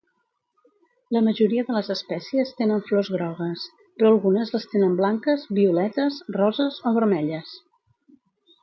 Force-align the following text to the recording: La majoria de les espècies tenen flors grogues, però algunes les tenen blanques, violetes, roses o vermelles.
La 1.17 1.21
majoria 1.27 1.65
de 1.67 1.75
les 1.75 1.91
espècies 1.95 2.53
tenen 2.61 2.81
flors 2.87 3.11
grogues, 3.17 3.67
però 3.83 4.11
algunes 4.15 4.55
les 4.57 4.67
tenen 4.73 4.99
blanques, 5.03 5.45
violetes, 5.61 6.19
roses 6.43 6.83
o 6.93 6.97
vermelles. 7.01 7.55